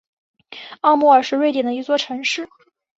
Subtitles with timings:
[0.81, 2.49] 奥莫尔是瑞典的一座城市。